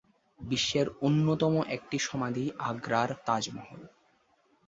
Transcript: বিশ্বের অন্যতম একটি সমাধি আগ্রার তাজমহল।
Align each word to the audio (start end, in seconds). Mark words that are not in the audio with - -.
বিশ্বের 0.39 0.87
অন্যতম 1.01 1.53
একটি 1.67 1.97
সমাধি 1.99 2.45
আগ্রার 2.69 3.09
তাজমহল। 3.25 3.81